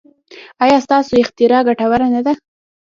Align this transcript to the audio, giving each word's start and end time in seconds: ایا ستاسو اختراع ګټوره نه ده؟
ایا 0.63 0.77
ستاسو 0.85 1.13
اختراع 1.23 1.61
ګټوره 1.67 2.07
نه 2.15 2.21
ده؟ 2.25 2.33